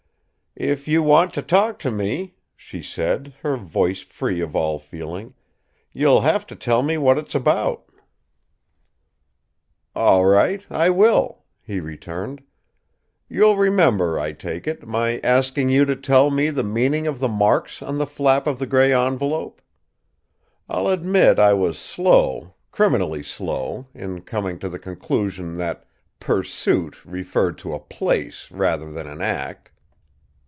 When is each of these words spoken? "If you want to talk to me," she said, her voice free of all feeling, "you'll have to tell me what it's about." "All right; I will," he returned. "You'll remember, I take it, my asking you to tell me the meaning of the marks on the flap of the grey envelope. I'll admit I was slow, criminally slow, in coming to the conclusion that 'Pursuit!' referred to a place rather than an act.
"If 0.53 0.85
you 0.85 1.01
want 1.01 1.33
to 1.35 1.41
talk 1.41 1.79
to 1.79 1.89
me," 1.89 2.33
she 2.57 2.81
said, 2.83 3.33
her 3.41 3.55
voice 3.55 4.01
free 4.01 4.41
of 4.41 4.53
all 4.53 4.77
feeling, 4.79 5.33
"you'll 5.93 6.19
have 6.21 6.45
to 6.47 6.57
tell 6.57 6.83
me 6.83 6.97
what 6.97 7.17
it's 7.17 7.33
about." 7.33 7.85
"All 9.95 10.25
right; 10.25 10.61
I 10.69 10.89
will," 10.89 11.45
he 11.63 11.79
returned. 11.79 12.43
"You'll 13.29 13.55
remember, 13.55 14.19
I 14.19 14.33
take 14.33 14.67
it, 14.67 14.85
my 14.85 15.19
asking 15.23 15.69
you 15.69 15.85
to 15.85 15.95
tell 15.95 16.29
me 16.29 16.49
the 16.49 16.63
meaning 16.63 17.07
of 17.07 17.19
the 17.19 17.29
marks 17.29 17.81
on 17.81 17.97
the 17.97 18.05
flap 18.05 18.45
of 18.45 18.59
the 18.59 18.67
grey 18.67 18.91
envelope. 18.93 19.61
I'll 20.67 20.89
admit 20.89 21.39
I 21.39 21.53
was 21.53 21.79
slow, 21.79 22.55
criminally 22.71 23.23
slow, 23.23 23.87
in 23.95 24.19
coming 24.23 24.59
to 24.59 24.67
the 24.67 24.79
conclusion 24.79 25.53
that 25.53 25.85
'Pursuit!' 26.19 27.03
referred 27.05 27.57
to 27.59 27.73
a 27.73 27.79
place 27.79 28.51
rather 28.51 28.91
than 28.91 29.07
an 29.07 29.21
act. 29.21 29.69